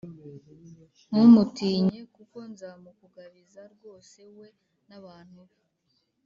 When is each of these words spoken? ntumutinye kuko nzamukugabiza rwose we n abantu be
ntumutinye 1.09 1.99
kuko 2.15 2.37
nzamukugabiza 2.51 3.61
rwose 3.73 4.19
we 4.37 4.47
n 4.87 4.91
abantu 4.99 5.39
be 5.47 5.57